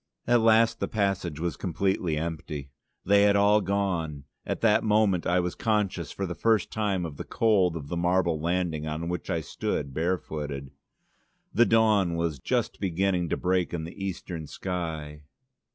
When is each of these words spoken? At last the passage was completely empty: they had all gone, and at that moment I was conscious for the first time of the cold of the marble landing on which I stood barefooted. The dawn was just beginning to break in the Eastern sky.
At 0.25 0.41
last 0.41 0.79
the 0.79 0.87
passage 0.87 1.39
was 1.39 1.55
completely 1.55 2.17
empty: 2.17 2.71
they 3.05 3.21
had 3.21 3.35
all 3.35 3.61
gone, 3.61 4.23
and 4.45 4.51
at 4.51 4.61
that 4.61 4.83
moment 4.83 5.27
I 5.27 5.39
was 5.39 5.53
conscious 5.53 6.11
for 6.11 6.25
the 6.25 6.33
first 6.33 6.71
time 6.71 7.05
of 7.05 7.17
the 7.17 7.23
cold 7.23 7.77
of 7.77 7.87
the 7.87 7.95
marble 7.97 8.39
landing 8.39 8.87
on 8.87 9.09
which 9.09 9.29
I 9.29 9.41
stood 9.41 9.93
barefooted. 9.93 10.71
The 11.53 11.67
dawn 11.67 12.15
was 12.15 12.39
just 12.39 12.79
beginning 12.79 13.29
to 13.29 13.37
break 13.37 13.75
in 13.75 13.83
the 13.83 14.03
Eastern 14.03 14.47
sky. 14.47 15.21